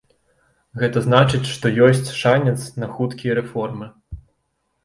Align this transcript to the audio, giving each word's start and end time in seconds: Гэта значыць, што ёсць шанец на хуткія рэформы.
Гэта 0.83 1.03
значыць, 1.07 1.43
што 1.55 1.71
ёсць 1.87 2.09
шанец 2.21 2.57
на 2.85 2.91
хуткія 2.95 3.37
рэформы. 3.41 3.85